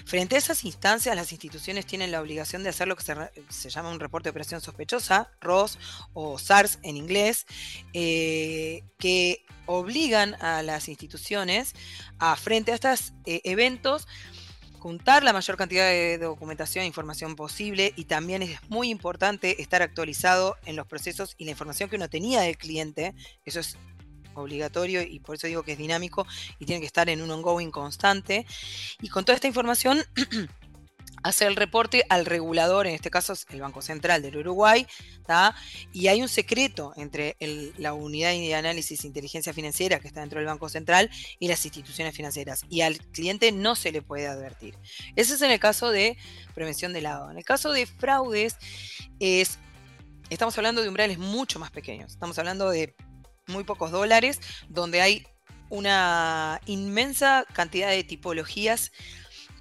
[0.07, 3.91] Frente a esas instancias, las instituciones tienen la obligación de hacer lo que se, llama
[3.91, 5.81] un reporte de operación sospechosa, ROS
[6.15, 7.45] o SARS en inglés,
[7.93, 11.75] eh, que obligan a las instituciones
[12.21, 14.07] a, frente a estos eh, eventos,
[14.79, 19.83] juntar la mayor cantidad de documentación e información posible y también es muy importante estar
[19.83, 23.13] actualizado en los procesos y la información que uno tenía del cliente.
[23.45, 23.77] Eso es
[24.41, 26.27] obligatorio y por eso digo que es dinámico
[26.59, 28.47] y tiene que estar en un ongoing constante.
[29.01, 30.03] Y con toda esta información
[31.23, 34.87] hacer el reporte al regulador, en este caso es el Banco Central del Uruguay,
[35.93, 37.37] y hay un secreto entre
[37.79, 41.65] la unidad de análisis e inteligencia financiera que está dentro del Banco Central y las
[41.65, 44.77] instituciones financieras, y al cliente no se le puede advertir.
[45.17, 46.17] Ese es en el caso de
[46.55, 47.31] prevención de lavado.
[47.31, 48.57] En el caso de fraudes,
[49.19, 49.59] es,
[50.31, 52.95] estamos hablando de umbrales mucho más pequeños, estamos hablando de
[53.47, 55.27] muy pocos dólares, donde hay
[55.69, 58.93] una inmensa cantidad de tipologías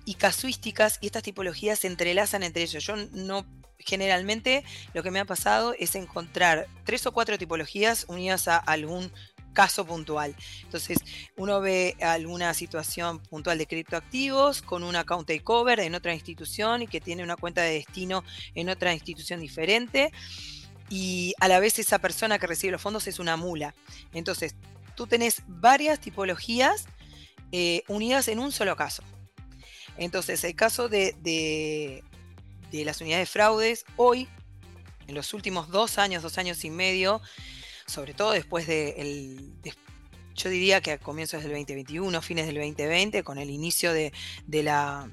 [0.05, 2.83] y casuísticas y estas tipologías se entrelazan entre ellos.
[2.83, 3.45] Yo no
[3.79, 9.11] generalmente lo que me ha pasado es encontrar tres o cuatro tipologías unidas a algún
[9.53, 10.35] caso puntual.
[10.63, 10.99] Entonces,
[11.37, 16.87] uno ve alguna situación puntual de criptoactivos con un account takeover en otra institución y
[16.87, 20.11] que tiene una cuenta de destino en otra institución diferente
[20.89, 23.73] y a la vez esa persona que recibe los fondos es una mula.
[24.13, 24.55] Entonces,
[24.95, 26.85] tú tenés varias tipologías
[27.51, 29.03] eh, unidas en un solo caso.
[29.97, 32.03] Entonces, el caso de, de,
[32.85, 34.27] las unidades de fraudes, hoy,
[35.07, 37.21] en los últimos dos años, dos años y medio,
[37.85, 39.53] sobre todo después de,
[40.35, 44.11] yo diría que a comienzos del 2021, fines del 2020, con el inicio de
[44.47, 45.09] la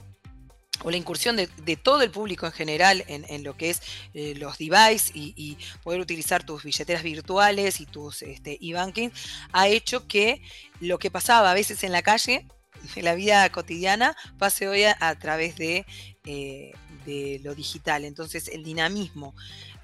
[0.84, 3.82] o la incursión de, todo el público en general en, lo que es
[4.14, 9.10] eh, los devices y, poder utilizar tus billeteras virtuales y tus este, e-banking,
[9.52, 10.42] ha hecho que
[10.80, 12.46] lo que pasaba a veces en la calle
[12.96, 15.86] la vida cotidiana pase hoy a, través de,
[16.24, 16.72] eh,
[17.04, 18.04] de, lo digital.
[18.04, 19.34] Entonces el dinamismo,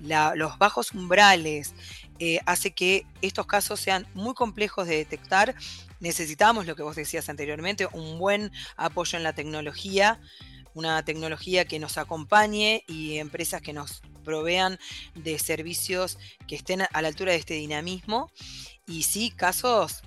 [0.00, 1.74] los bajos umbrales,
[2.18, 5.54] eh, hace que estos casos sean muy complejos de detectar.
[6.00, 10.20] Necesitamos, lo que vos decías anteriormente, un buen apoyo en la tecnología,
[10.74, 14.78] una tecnología que nos acompañe y empresas que nos provean
[15.14, 18.30] de servicios que estén a la altura de este dinamismo.
[18.86, 20.02] Y sí, casos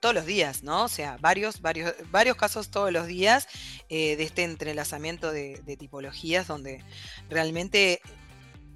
[0.00, 0.84] todos los días, ¿no?
[0.84, 3.46] O sea, varios, varios, varios casos todos los días
[3.88, 6.84] eh, de este entrelazamiento de, tipologías donde
[7.30, 8.00] realmente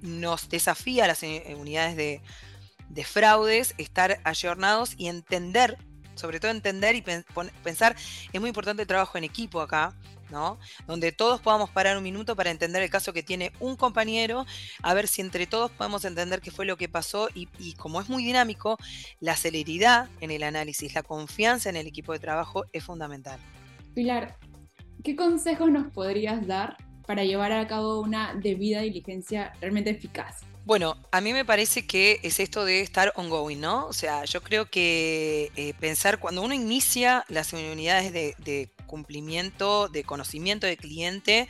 [0.01, 2.21] nos desafía a las eh, unidades de,
[2.89, 5.77] de fraudes estar ayornados y entender,
[6.15, 7.03] sobre todo entender y
[7.63, 7.95] pensar,
[8.31, 9.93] es muy importante el trabajo en equipo acá,
[10.29, 10.59] ¿no?
[10.85, 14.45] Donde todos podamos parar un minuto para entender el caso que tiene un compañero,
[14.81, 18.09] a ver si entre todos podemos entender qué fue lo que pasó y, como es
[18.09, 18.77] muy dinámico,
[19.19, 23.39] la celeridad en el análisis, la confianza en el equipo de trabajo es fundamental.
[23.93, 24.37] Pilar,
[25.03, 30.41] ¿qué consejos nos podrías dar para llevar a cabo una debida diligencia realmente eficaz?
[30.67, 33.87] Bueno, a mí me parece que es esto de estar ongoing, ¿no?
[33.87, 40.03] O sea, yo creo que eh, pensar cuando uno inicia las unidades de, cumplimiento, de
[40.03, 41.47] conocimiento de cliente,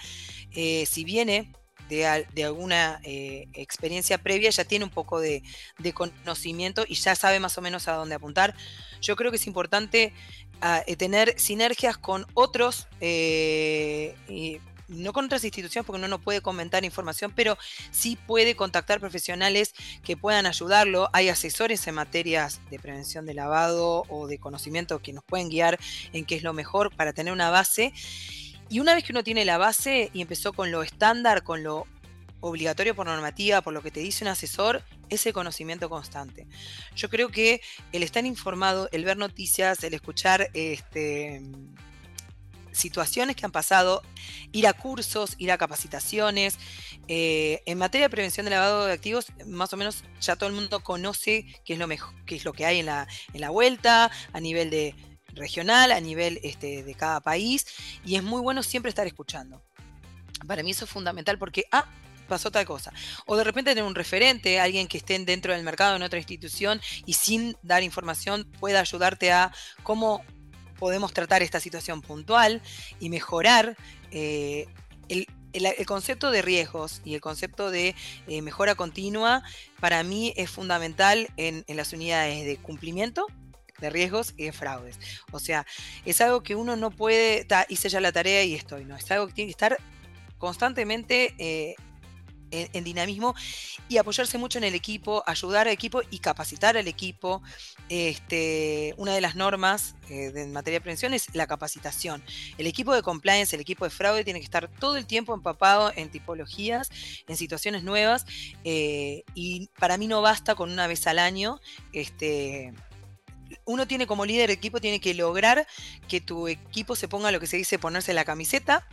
[0.51, 1.51] eh, si viene
[1.89, 5.41] de, alguna eh, experiencia previa, ya tiene un poco de,
[5.95, 8.53] conocimiento y ya sabe más o menos a dónde apuntar.
[9.01, 10.13] Yo creo que es importante
[10.61, 12.87] ah, tener sinergias con otros
[14.87, 17.57] no con otras instituciones porque uno no puede comentar información, pero
[17.91, 19.73] sí puede contactar profesionales
[20.03, 21.09] que puedan ayudarlo.
[21.13, 25.79] Hay asesores en materias de prevención de lavado o de conocimiento que nos pueden guiar
[26.13, 27.93] en qué es lo mejor para tener una base.
[28.69, 31.85] Y una vez que uno tiene la base y empezó con lo estándar, con lo
[32.39, 36.47] obligatorio por normativa, por lo que te dice un asesor, ese conocimiento constante.
[36.95, 41.41] Yo creo que el estar informado, el ver noticias, el escuchar este,
[42.77, 44.03] situaciones que han pasado,
[44.51, 46.57] ir a cursos, ir a capacitaciones.
[47.07, 50.55] Eh, en materia de prevención de lavado de activos, más o menos ya todo el
[50.55, 53.49] mundo conoce qué es lo, mejor, qué es lo que hay en la, en la
[53.49, 54.95] vuelta, a nivel de
[55.33, 57.65] regional, a nivel este, de cada país,
[58.03, 59.63] y es muy bueno siempre estar escuchando.
[60.45, 61.85] Para mí eso es fundamental porque, ah,
[62.27, 62.91] pasó tal cosa.
[63.25, 66.81] O de repente tener un referente, alguien que esté dentro del mercado en otra institución
[67.05, 69.51] y sin dar información pueda ayudarte a
[69.83, 70.23] cómo
[70.79, 72.61] podemos tratar esta situación puntual
[72.99, 73.75] y mejorar
[74.11, 74.67] eh,
[75.09, 75.27] el,
[75.85, 77.95] concepto de riesgos y el concepto de
[78.27, 79.43] eh, mejora continua
[79.79, 83.25] para mí es fundamental en, las unidades de cumplimiento
[83.79, 84.99] de riesgos y de fraudes.
[85.31, 85.65] O sea,
[86.05, 88.95] es algo que uno no puede, hice ya la tarea y estoy, ¿no?
[88.95, 89.77] Es algo que tiene que estar
[90.37, 91.75] constantemente eh,
[92.51, 93.35] en, dinamismo
[93.89, 97.41] y apoyarse mucho en el equipo, ayudar al equipo y capacitar al equipo.
[97.89, 102.23] Este, una de las normas eh, en materia de prevención es la capacitación.
[102.57, 105.91] El equipo de compliance, el equipo de fraude tiene que estar todo el tiempo empapado
[105.95, 106.89] en tipologías,
[107.27, 108.25] en situaciones nuevas
[108.63, 111.59] eh, y para mí no basta con una vez al año.
[111.93, 112.73] Este,
[113.65, 115.67] uno tiene como líder de equipo, tiene que lograr
[116.07, 118.87] que tu equipo se ponga lo que se dice ponerse la camiseta,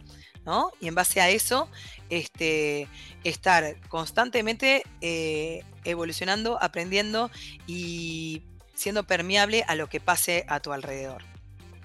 [0.44, 0.70] ¿no?
[0.80, 1.68] Y en base a eso,
[2.10, 2.88] este,
[3.24, 7.30] estar constantemente eh, evolucionando, aprendiendo
[7.66, 8.42] y
[8.74, 11.22] siendo permeable a lo que pase a tu alrededor.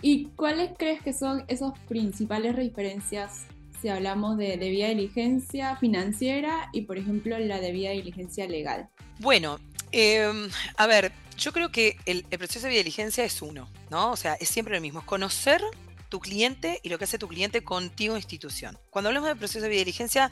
[0.02, 3.46] ¿Y cuáles crees que son esas principales diferencias
[3.82, 8.90] si hablamos de debida diligencia financiera y, por ejemplo, la debida diligencia legal?
[9.20, 9.60] Bueno,
[9.92, 14.12] em, a ver, yo creo que el, el, proceso de diligencia es uno, ¿no?
[14.12, 15.62] O sea, es siempre lo mismo, es conocer
[16.10, 18.78] tu cliente y lo que hace tu cliente contigo institución.
[18.90, 20.30] Cuando hablamos de proceso de diligencia,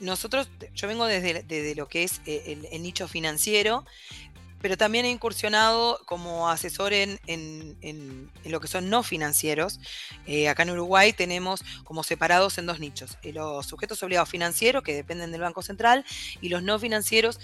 [0.00, 3.84] nosotros, yo vengo desde, lo que es eh, el, nicho financiero,
[4.60, 7.18] pero también he incursionado como asesor en,
[8.44, 9.80] lo que son no financieros.
[10.26, 14.82] Eh, acá en Uruguay tenemos como separados en dos nichos, eh, los sujetos obligados financieros
[14.82, 16.04] que dependen del Banco Central
[16.40, 17.40] y los no financieros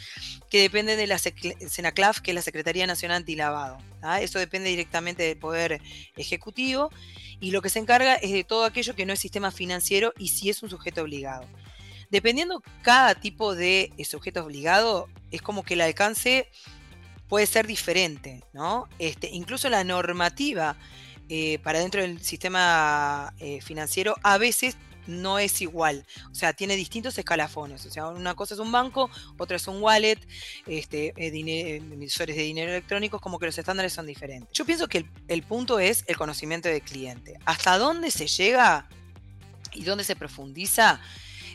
[0.50, 3.78] que dependen de la SENACLAF, que es la Secretaría Nacional Antilavado.
[4.02, 4.20] ¿ah?
[4.20, 5.80] Eso depende directamente del Poder
[6.16, 6.90] Ejecutivo
[7.40, 10.28] y lo que se encarga es de todo aquello que no es sistema financiero y
[10.28, 11.46] si es un sujeto obligado.
[12.10, 16.48] Dependiendo cada tipo de eh, sujeto obligado, es como que el alcance
[17.28, 18.88] puede ser diferente, ¿no?
[18.98, 20.76] Este, incluso la normativa
[21.28, 26.04] eh, para dentro del sistema eh, financiero a veces no es igual.
[26.30, 27.84] O sea, tiene distintos escalafones.
[27.86, 30.18] O sea, una cosa es un banco, otra es un wallet,
[30.66, 34.50] este, emisores de dinero electrónicos, como que los estándares son diferentes.
[34.52, 37.38] Yo pienso que el punto es el conocimiento del cliente.
[37.44, 38.88] ¿Hasta dónde se llega
[39.72, 41.00] y dónde se profundiza?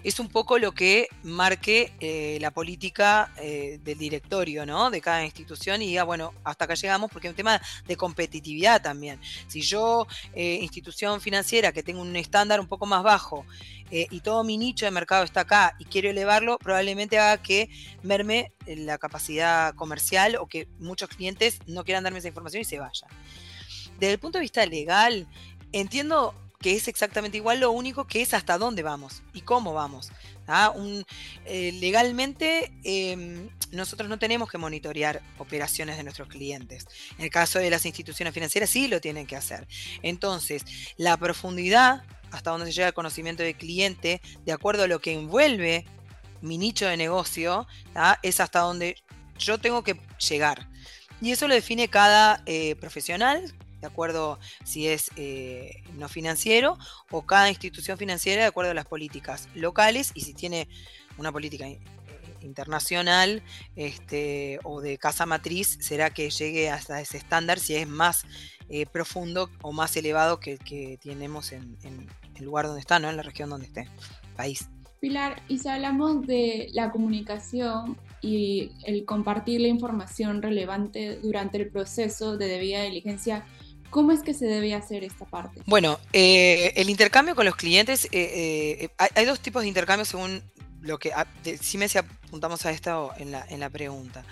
[0.03, 4.89] Es un poco lo que marque eh, la política eh, del directorio, ¿no?
[4.89, 8.81] De cada institución y diga, bueno, hasta acá llegamos porque es un tema de competitividad
[8.81, 9.19] también.
[9.47, 13.45] Si yo, eh, institución financiera, que tengo un estándar un poco más bajo
[13.93, 17.69] y todo mi nicho de mercado está acá y quiero elevarlo, probablemente haga que
[18.03, 22.79] merme la capacidad comercial o que muchos clientes no quieran darme esa información y se
[22.79, 23.09] vayan.
[23.99, 25.27] Desde el punto de vista legal,
[25.73, 30.11] entiendo que es exactamente igual, lo único que es hasta dónde vamos y cómo vamos.
[30.47, 30.73] ¿ah?
[31.45, 36.85] Eh, legalmente em, nosotros no tenemos que monitorear operaciones de nuestros clientes.
[37.17, 39.67] En el caso de las instituciones financieras sí lo tienen que hacer.
[40.03, 40.63] Entonces,
[40.97, 45.13] la profundidad hasta donde se llega el conocimiento del cliente, de acuerdo a lo que
[45.13, 45.85] envuelve
[46.41, 47.67] mi nicho de negocio,
[48.23, 48.95] es hasta donde
[49.37, 50.67] yo tengo que llegar.
[51.21, 56.77] Y eso lo define cada eh, profesional, de acuerdo si es eh, no financiero,
[57.09, 60.67] o cada institución financiera de acuerdo a las políticas locales y si tiene
[61.17, 61.79] una política eh,
[62.41, 63.43] internacional
[63.75, 68.25] este, o de casa matriz, será que llegue hasta ese estándar si es más
[68.69, 71.77] eh, profundo o más elevado que, que tenemos en,
[72.35, 73.09] el lugar donde está, ¿no?
[73.09, 73.87] en la región donde esté,
[74.35, 74.69] país.
[74.99, 81.69] Pilar, y si hablamos de la comunicación y el compartir la información relevante durante el
[81.69, 83.43] proceso de debida diligencia,
[83.91, 85.61] ¿Cómo es que se debe hacer esta parte?
[85.65, 88.09] Bueno, eh, el intercambio con los clientes, eh,
[88.79, 90.41] eh, hay, dos tipos de intercambio según
[90.79, 91.27] lo que, ah,
[91.59, 94.23] si me apuntamos a esto en la, pregunta.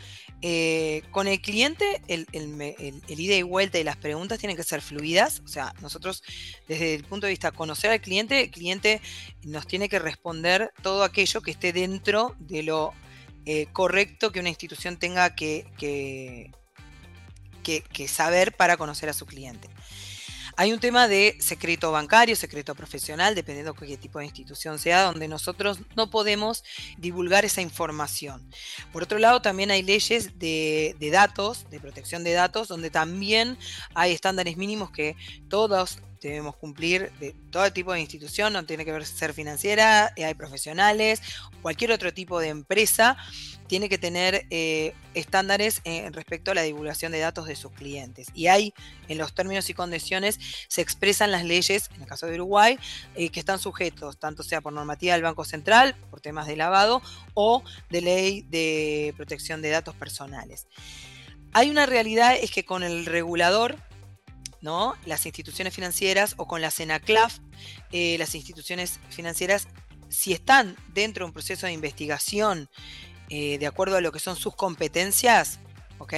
[1.12, 2.26] con el cliente, el,
[3.10, 5.42] ida y vuelta y las preguntas tienen que ser fluidas.
[5.44, 6.24] O sea, nosotros,
[6.70, 9.02] desde el punto de vista de conocer al cliente, el cliente
[9.44, 12.94] nos tiene que responder todo aquello que esté dentro de lo
[13.74, 16.52] correcto que una institución tenga que,
[18.08, 19.70] saber para conocer a su cliente.
[20.60, 25.04] Hay un tema de secreto bancario, secreto profesional, dependiendo de qué tipo de institución sea,
[25.04, 26.66] donde nosotros no podemos
[26.98, 28.46] divulgar esa información.
[28.92, 33.58] Por otro lado, también hay leyes de, datos, de protección de datos, donde también
[33.94, 35.16] hay estándares mínimos que
[35.48, 40.26] todos debemos cumplir de todo tipo de institución, no tiene que ver ser financiera, eh,
[40.26, 41.22] hay profesionales,
[41.62, 43.18] cualquier otro tipo de empresa
[43.68, 48.28] tiene que tener eh, estándares en respecto a la divulgación de datos de sus clientes.
[48.34, 48.74] Y hay,
[49.08, 52.80] en los términos y condiciones, se expresan las leyes, en el caso de Uruguay,
[53.16, 57.04] eh, que están sujetos, tanto sea por normativa del Banco Central, por temas de lavado,
[57.36, 60.68] o de ley de protección de datos personales.
[61.54, 63.78] Hay una realidad, es que con el regulador
[64.62, 64.96] ¿no?
[65.06, 67.40] Las instituciones financieras o con la CENACLAF,
[67.92, 69.68] eh, las instituciones financieras,
[70.10, 72.70] si están dentro de un proceso de investigación
[73.30, 75.60] eh, de acuerdo a lo que son sus competencias,
[76.00, 76.14] ¿ok?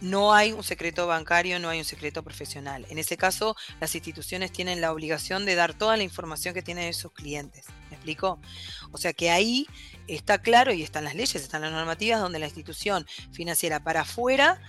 [0.00, 2.86] No hay un secreto bancario, no hay un secreto profesional.
[2.88, 6.86] En ese caso, las instituciones tienen la obligación de dar toda la información que tienen
[6.86, 7.66] de sus clientes.
[7.90, 8.40] ¿Me explico?
[8.92, 9.66] O sea que ahí
[10.06, 14.60] está claro y están las leyes, están las normativas donde la institución financiera para afuera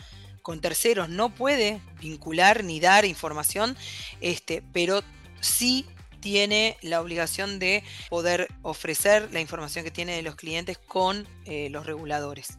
[0.41, 3.77] con terceros no puede vincular ni dar información,
[4.21, 5.01] este, pero
[5.39, 5.85] sí
[6.21, 11.69] tiene la obligación de poder ofrecer la información que tiene de los clientes con eh,
[11.69, 12.57] los reguladores.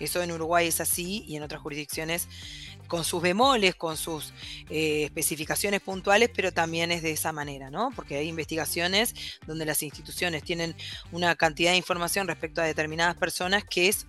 [0.00, 2.28] Eso en Uruguay es así y en otras jurisdicciones
[2.88, 4.32] con sus bemoles, con sus
[4.68, 7.90] eh, especificaciones puntuales, pero también es de esa manera, ¿no?
[7.96, 9.14] Porque hay investigaciones
[9.46, 10.74] donde las instituciones tienen
[11.12, 14.06] una cantidad de información respecto a determinadas personas que es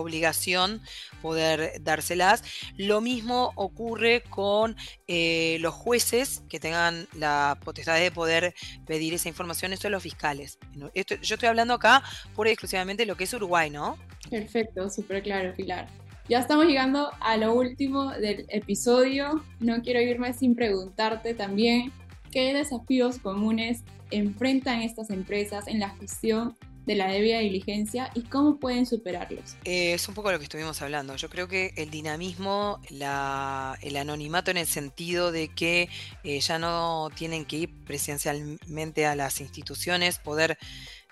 [0.00, 0.82] obligación
[1.22, 2.42] poder dárselas.
[2.76, 4.76] Lo mismo ocurre con
[5.06, 8.54] eh, los jueces que tengan la potestad de poder
[8.86, 10.58] pedir esa información, eso los fiscales.
[10.74, 12.02] yo estoy hablando acá
[12.34, 13.96] por exclusivamente lo que es Uruguay, ¿no?
[14.30, 15.88] Perfecto, súper claro, Pilar.
[16.28, 19.44] Ya estamos llegando a lo último del episodio.
[19.60, 21.92] No quiero irme sin preguntarte también
[22.30, 28.58] qué desafíos comunes enfrentan estas empresas en la gestión de la debida diligencia y cómo
[28.58, 29.56] pueden superarlos.
[29.64, 31.16] Eh, es un poco lo que estuvimos hablando.
[31.16, 35.88] Yo creo que el dinamismo, el anonimato en el sentido de que
[36.22, 40.58] eh, ya no tienen que ir presencialmente a las instituciones, poder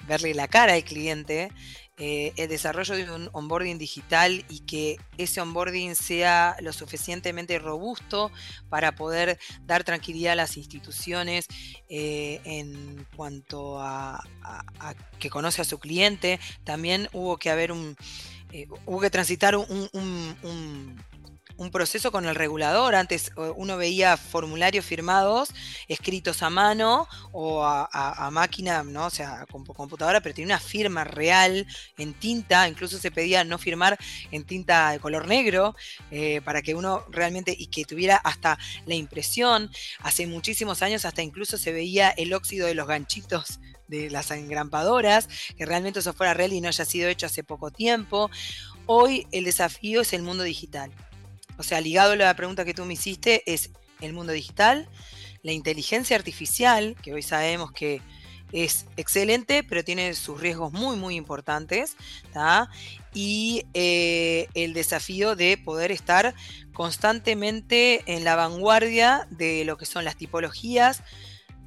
[0.07, 1.51] verle la cara al cliente,
[1.99, 8.33] eh, el desarrollo de un onboarding digital y que ese onboarding sea lo suficientemente robusto
[8.71, 11.47] para poder dar tranquilidad a las instituciones
[11.91, 14.25] eh, en cuanto a,
[15.19, 16.41] que conoce a su cliente.
[16.65, 17.95] También hubo que haber un,
[18.53, 20.97] eh, hubo que transitar un un
[21.71, 22.95] proceso con el regulador.
[22.95, 25.51] Antes uno veía formularios firmados,
[25.89, 29.07] escritos a mano o a, máquina, ¿no?
[29.07, 31.67] O sea, con computadora, pero tenía una firma real
[31.99, 32.69] en tinta.
[32.69, 33.99] Incluso se pedía no firmar
[34.31, 35.75] en tinta de color negro
[36.11, 39.71] eh, para que uno realmente y que tuviera hasta la impresión.
[40.01, 43.61] Hace muchísimos años hasta incluso se veía el óxido de los ganchitos
[43.93, 47.71] de las engrampadoras, que realmente eso fuera real y no haya sido hecho hace poco
[47.71, 48.31] tiempo.
[48.87, 50.91] Hoy el desafío es el mundo digital.
[51.59, 54.89] O sea, ligado a la pregunta que tú me hiciste, es el mundo digital,
[55.43, 58.01] la inteligencia artificial, que hoy sabemos que
[58.53, 61.97] es excelente, pero tiene sus riesgos muy, muy importantes,
[63.15, 66.35] y eh, el desafío de poder estar
[66.73, 71.03] constantemente en la vanguardia de lo que son las tipologías,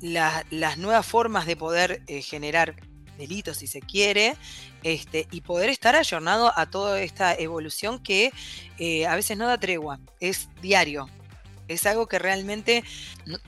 [0.02, 2.76] las nuevas formas de poder eh, generar
[3.18, 4.36] delitos, si se quiere,
[4.84, 8.32] este, y poder estar ayornado a toda esta evolución que
[8.78, 11.09] eh, a veces no da tregua, es diario.
[11.68, 12.84] Es algo que realmente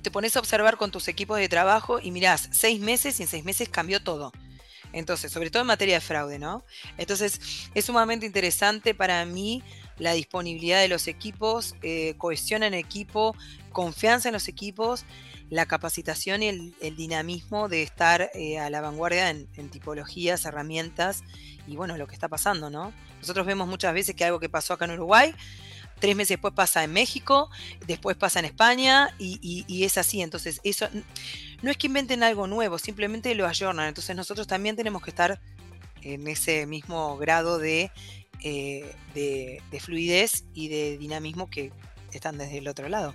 [0.01, 3.29] te pones a observar con tus equipos de trabajo y mirás, seis meses y en
[3.29, 4.31] seis meses cambió todo.
[4.93, 6.63] Entonces, sobre todo en materia de fraude, ¿no?
[6.97, 9.61] Entonces, es sumamente interesante para mí
[9.99, 13.35] la disponibilidad de los equipos, eh, cohesión en equipo,
[13.71, 15.05] confianza en los equipos,
[15.49, 21.23] la capacitación y el, dinamismo de estar eh, a la vanguardia en, tipologías, herramientas
[21.67, 22.93] y bueno, lo que está pasando, ¿no?
[23.19, 25.33] Nosotros vemos muchas veces que algo que pasó acá en Uruguay
[25.99, 27.49] tres meses después pasa en México,
[27.85, 30.21] después pasa en España y, es así.
[30.21, 30.87] Entonces, eso
[31.61, 33.87] no es que inventen algo nuevo, simplemente lo ayornan.
[33.87, 35.39] Entonces, nosotros también tenemos que estar
[36.01, 37.91] en ese mismo grado de,
[38.43, 41.71] eh, de, fluidez y de dinamismo que
[42.11, 43.13] están desde el otro lado.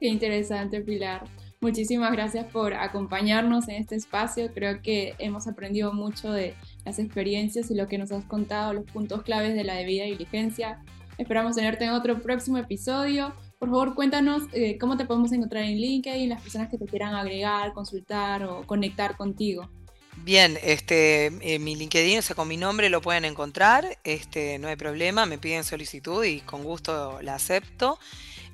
[0.00, 1.24] Qué interesante, Pilar.
[1.60, 4.52] Muchísimas gracias por acompañarnos en este espacio.
[4.52, 8.84] Creo que hemos aprendido mucho de las experiencias y lo que nos has contado, los
[8.84, 10.82] puntos claves de la debida diligencia.
[11.16, 13.34] Esperamos tenerte en otro próximo episodio.
[13.58, 17.14] Por favor, cuéntanos eh, cómo te podemos encontrar en LinkedIn, las personas que te quieran
[17.14, 19.70] agregar, consultar o conectar contigo.
[20.18, 24.68] Bien, este, eh, mi LinkedIn, o sea, con mi nombre lo pueden encontrar, este, no
[24.68, 27.98] hay problema, me piden solicitud y con gusto la acepto.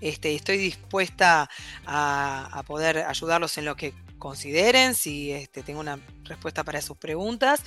[0.02, 1.48] Este, estoy dispuesta
[1.86, 6.96] a, a poder ayudarlos en lo que consideren, si este, tengo una respuesta para sus
[6.96, 7.60] preguntas.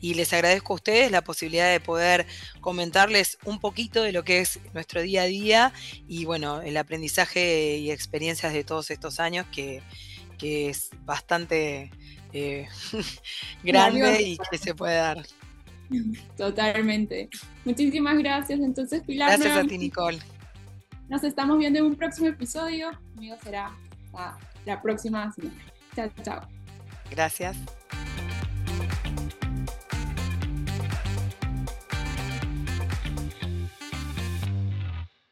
[0.00, 2.26] Y les agradezco a ustedes la posibilidad de poder
[2.60, 5.72] comentarles un poquito de lo que es nuestro día a día
[6.06, 9.82] y bueno, el aprendizaje y experiencias de todos estos años que,
[10.40, 11.90] es bastante
[12.32, 12.68] eh,
[13.64, 15.26] grande y que se puede dar.
[16.36, 17.30] Totalmente.
[17.64, 18.60] Muchísimas gracias.
[18.60, 19.30] Entonces, Pilar.
[19.30, 20.20] Gracias a ti, Nicole.
[21.08, 22.90] Nos estamos viendo en un próximo episodio.
[23.14, 23.70] Conmigo será
[24.64, 25.56] la próxima semana.
[25.94, 26.40] Chao, chao.
[27.10, 27.56] Gracias.